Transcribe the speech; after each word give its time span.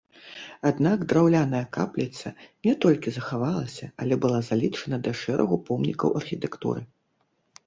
Аднак 0.69 1.01
драўляная 1.11 1.61
капліца 1.77 2.27
не 2.69 2.73
толькі 2.85 3.09
захавалася, 3.19 3.85
але 4.05 4.15
была 4.25 4.39
залічана 4.49 4.97
да 5.09 5.15
шэрагу 5.21 5.55
помнікаў 5.69 6.09
архітэктуры. 6.23 6.81